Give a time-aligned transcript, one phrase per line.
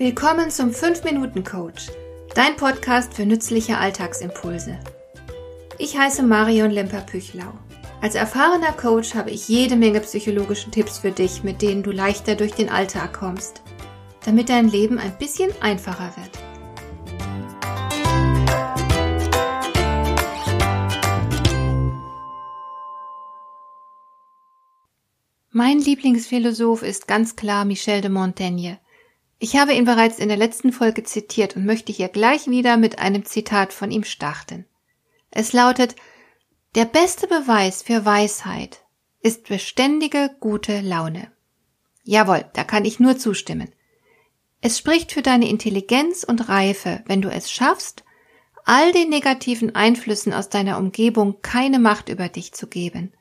[0.00, 1.88] Willkommen zum 5-Minuten-Coach,
[2.34, 4.78] dein Podcast für nützliche Alltagsimpulse.
[5.76, 7.52] Ich heiße Marion Lemper-Püchlau.
[8.00, 12.34] Als erfahrener Coach habe ich jede Menge psychologische Tipps für dich, mit denen du leichter
[12.34, 13.60] durch den Alltag kommst,
[14.24, 16.30] damit dein Leben ein bisschen einfacher wird.
[25.50, 28.78] Mein Lieblingsphilosoph ist ganz klar Michel de Montaigne.
[29.42, 32.98] Ich habe ihn bereits in der letzten Folge zitiert und möchte hier gleich wieder mit
[32.98, 34.66] einem Zitat von ihm starten.
[35.30, 35.96] Es lautet,
[36.74, 38.84] der beste Beweis für Weisheit
[39.22, 41.32] ist beständige gute Laune.
[42.04, 43.72] Jawohl, da kann ich nur zustimmen.
[44.60, 48.04] Es spricht für deine Intelligenz und Reife, wenn du es schaffst,
[48.66, 53.14] all den negativen Einflüssen aus deiner Umgebung keine Macht über dich zu geben.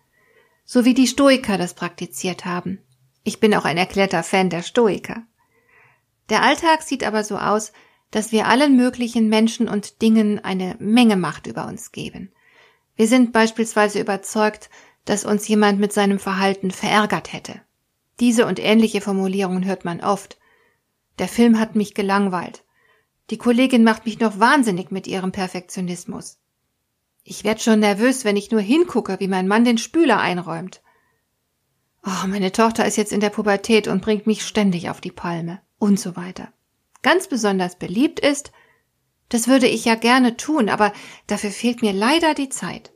[0.65, 2.79] So wie die Stoiker das praktiziert haben.
[3.23, 5.23] Ich bin auch ein erklärter Fan der Stoiker.
[6.29, 7.71] Der Alltag sieht aber so aus,
[8.11, 12.31] dass wir allen möglichen Menschen und Dingen eine Menge Macht über uns geben.
[12.95, 14.69] Wir sind beispielsweise überzeugt,
[15.05, 17.61] dass uns jemand mit seinem Verhalten verärgert hätte.
[18.19, 20.37] Diese und ähnliche Formulierungen hört man oft.
[21.17, 22.63] Der Film hat mich gelangweilt.
[23.29, 26.39] Die Kollegin macht mich noch wahnsinnig mit ihrem Perfektionismus.
[27.23, 30.81] Ich werd schon nervös, wenn ich nur hingucke, wie mein Mann den Spüler einräumt.
[32.03, 35.61] Oh, meine Tochter ist jetzt in der Pubertät und bringt mich ständig auf die Palme
[35.79, 36.53] und so weiter.
[37.01, 38.51] Ganz besonders beliebt ist,
[39.29, 40.91] das würde ich ja gerne tun, aber
[41.27, 42.91] dafür fehlt mir leider die Zeit.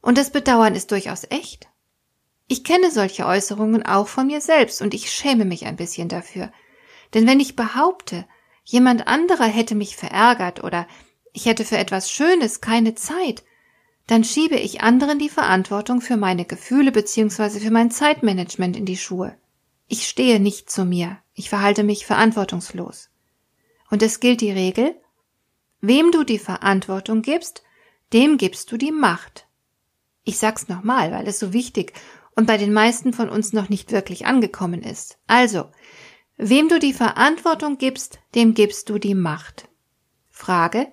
[0.00, 1.68] Und das Bedauern ist durchaus echt.
[2.46, 6.52] Ich kenne solche Äußerungen auch von mir selbst und ich schäme mich ein bisschen dafür.
[7.14, 8.26] Denn wenn ich behaupte,
[8.64, 10.86] jemand anderer hätte mich verärgert oder
[11.32, 13.44] ich hätte für etwas Schönes keine Zeit,
[14.06, 17.60] dann schiebe ich anderen die Verantwortung für meine Gefühle bzw.
[17.60, 19.36] für mein Zeitmanagement in die Schuhe.
[19.86, 23.10] Ich stehe nicht zu mir, ich verhalte mich verantwortungslos.
[23.90, 24.94] Und es gilt die Regel,
[25.80, 27.62] wem du die Verantwortung gibst,
[28.12, 29.46] dem gibst du die Macht.
[30.22, 31.92] Ich sag's nochmal, weil es so wichtig
[32.34, 35.18] und bei den meisten von uns noch nicht wirklich angekommen ist.
[35.26, 35.70] Also,
[36.36, 39.68] wem du die Verantwortung gibst, dem gibst du die Macht.
[40.30, 40.88] Frage,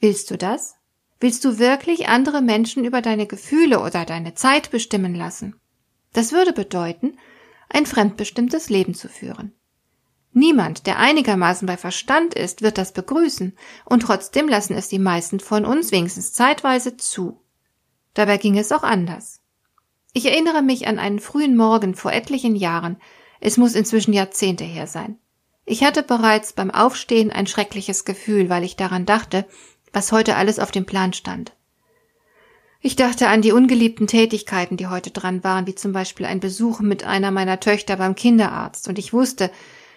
[0.00, 0.76] willst du das?
[1.20, 5.60] Willst du wirklich andere Menschen über deine Gefühle oder deine Zeit bestimmen lassen?
[6.12, 7.18] Das würde bedeuten,
[7.70, 9.54] ein fremdbestimmtes Leben zu führen.
[10.32, 15.40] Niemand, der einigermaßen bei Verstand ist, wird das begrüßen, und trotzdem lassen es die meisten
[15.40, 17.40] von uns wenigstens zeitweise zu.
[18.14, 19.40] Dabei ging es auch anders.
[20.12, 23.00] Ich erinnere mich an einen frühen Morgen vor etlichen Jahren,
[23.40, 25.18] es muss inzwischen Jahrzehnte her sein.
[25.64, 29.46] Ich hatte bereits beim Aufstehen ein schreckliches Gefühl, weil ich daran dachte,
[29.92, 31.56] was heute alles auf dem Plan stand.
[32.82, 36.80] Ich dachte an die ungeliebten Tätigkeiten, die heute dran waren, wie zum Beispiel ein Besuch
[36.80, 39.50] mit einer meiner Töchter beim Kinderarzt, und ich wusste,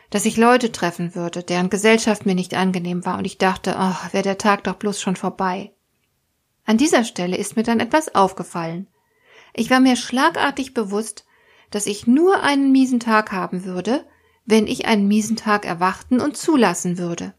[0.10, 4.12] dass ich Leute treffen würde, deren Gesellschaft mir nicht angenehm war, und ich dachte, ach,
[4.14, 5.72] wäre der Tag doch bloß schon vorbei.
[6.66, 8.88] An dieser Stelle ist mir dann etwas aufgefallen.
[9.54, 11.26] Ich war mir schlagartig bewusst,
[11.72, 14.06] dass ich nur einen miesen Tag haben würde,
[14.46, 17.34] wenn ich einen miesen Tag erwarten und zulassen würde.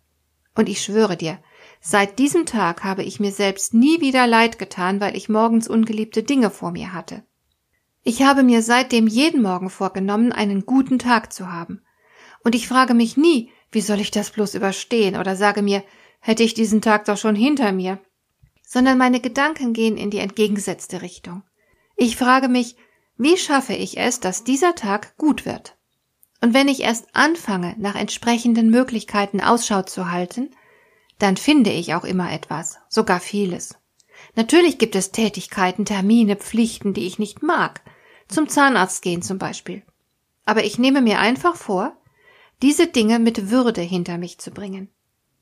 [0.54, 1.38] Und ich schwöre dir,
[1.86, 6.22] Seit diesem Tag habe ich mir selbst nie wieder leid getan, weil ich morgens ungeliebte
[6.22, 7.24] Dinge vor mir hatte.
[8.02, 11.82] Ich habe mir seitdem jeden Morgen vorgenommen, einen guten Tag zu haben.
[12.42, 15.84] Und ich frage mich nie, wie soll ich das bloß überstehen oder sage mir,
[16.20, 18.00] hätte ich diesen Tag doch schon hinter mir.
[18.66, 21.42] Sondern meine Gedanken gehen in die entgegengesetzte Richtung.
[21.96, 22.76] Ich frage mich,
[23.18, 25.76] wie schaffe ich es, dass dieser Tag gut wird?
[26.40, 30.48] Und wenn ich erst anfange, nach entsprechenden Möglichkeiten Ausschau zu halten,
[31.18, 33.78] dann finde ich auch immer etwas, sogar vieles.
[34.36, 37.82] Natürlich gibt es Tätigkeiten, Termine, Pflichten, die ich nicht mag.
[38.28, 39.82] Zum Zahnarzt gehen zum Beispiel.
[40.44, 41.96] Aber ich nehme mir einfach vor,
[42.62, 44.88] diese Dinge mit Würde hinter mich zu bringen.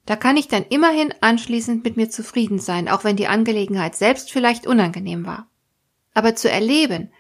[0.07, 4.33] Da kann ich dann immerhin anschließend mit mir zufrieden sein, auch wenn die Angelegenheit selbst
[4.33, 5.49] vielleicht unangenehm war.
[6.13, 7.13] Aber zu erleben,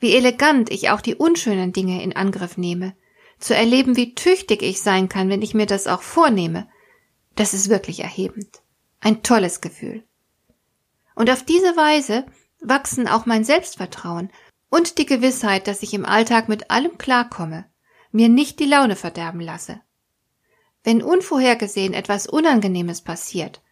[0.00, 2.94] wie elegant ich auch die unschönen Dinge in Angriff nehme,
[3.38, 6.68] zu erleben, wie tüchtig ich sein kann, wenn ich mir das auch vornehme,
[7.34, 8.62] das ist wirklich erhebend.
[9.00, 10.04] Ein tolles Gefühl.
[11.14, 12.26] Und auf diese Weise
[12.60, 14.30] wachsen auch mein Selbstvertrauen
[14.70, 17.66] und die Gewissheit, dass ich im Alltag mit allem klarkomme,
[18.10, 19.80] mir nicht die Laune verderben lasse.
[20.82, 23.62] Wenn unvorhergesehen etwas Unangenehmes passiert,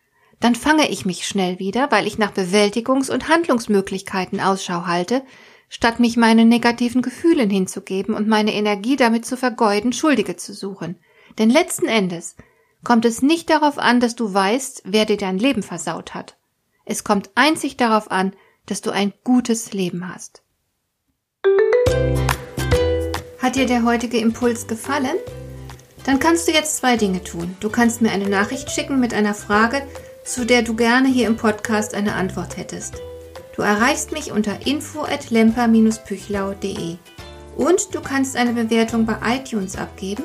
[0.40, 5.22] dann fange ich mich schnell wieder, weil ich nach Bewältigungs- und Handlungsmöglichkeiten Ausschau halte,
[5.68, 10.98] statt mich meinen negativen Gefühlen hinzugeben und meine Energie damit zu vergeuden, Schuldige zu suchen.
[11.38, 12.36] Denn letzten Endes
[12.84, 16.36] kommt es nicht darauf an, dass du weißt, wer dir dein Leben versaut hat.
[16.84, 18.32] Es kommt einzig darauf an,
[18.66, 20.42] dass du ein gutes Leben hast.
[23.40, 25.16] Hat dir der heutige Impuls gefallen?
[26.04, 27.56] Dann kannst du jetzt zwei Dinge tun.
[27.60, 29.86] Du kannst mir eine Nachricht schicken mit einer Frage,
[30.24, 32.94] zu der du gerne hier im Podcast eine Antwort hättest.
[33.54, 36.96] Du erreichst mich unter info@lemper-püchlau.de.
[37.56, 40.24] Und du kannst eine Bewertung bei iTunes abgeben,